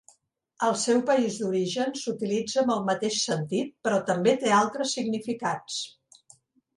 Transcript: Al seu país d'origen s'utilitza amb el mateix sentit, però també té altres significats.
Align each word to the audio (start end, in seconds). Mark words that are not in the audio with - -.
Al 0.67 0.71
seu 0.83 0.99
país 1.09 1.35
d'origen 1.41 1.91
s'utilitza 2.03 2.59
amb 2.61 2.73
el 2.75 2.81
mateix 2.87 3.17
sentit, 3.25 3.69
però 3.89 3.99
també 4.07 4.33
té 4.45 4.55
altres 4.61 4.97
significats. 5.01 5.77